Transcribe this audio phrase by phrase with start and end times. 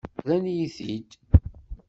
[0.21, 1.09] Rran-iyi-t-id.